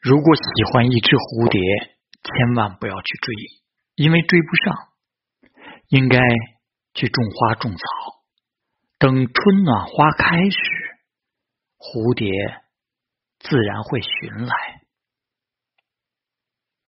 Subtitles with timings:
[0.00, 3.34] 如果喜欢一只蝴蝶千万不要去追
[3.96, 4.96] 因为追不上。
[5.88, 6.18] 应该
[6.94, 7.78] 去种花种草
[8.98, 10.58] 等春暖花开时
[11.78, 12.28] 蝴蝶
[13.38, 14.85] 自然会寻来。